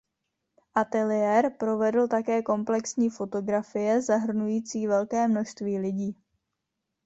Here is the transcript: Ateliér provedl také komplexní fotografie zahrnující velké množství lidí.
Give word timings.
Ateliér 0.75 1.49
provedl 1.59 2.07
také 2.07 2.41
komplexní 2.41 3.09
fotografie 3.09 4.01
zahrnující 4.01 4.87
velké 4.87 5.27
množství 5.27 5.79
lidí. 5.79 6.15